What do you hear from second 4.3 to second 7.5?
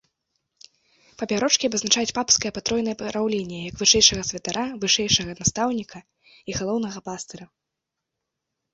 святара, вышэйшага настаўніка і галоўнага пастыра.